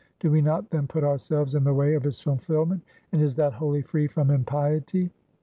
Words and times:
Do 0.19 0.31
we 0.31 0.41
not 0.41 0.71
then 0.71 0.87
put 0.87 1.03
ourselves 1.03 1.53
in 1.53 1.63
the 1.63 1.75
way 1.75 1.93
of 1.93 2.07
its 2.07 2.19
fulfilment, 2.19 2.81
and 3.11 3.21
is 3.21 3.35
that 3.35 3.53
wholly 3.53 3.83
free 3.83 4.07
from 4.07 4.31
impiety?" 4.31 5.11